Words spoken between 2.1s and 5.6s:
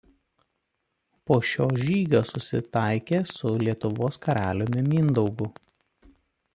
susitaikė su Lietuvos karaliumi Mindaugu.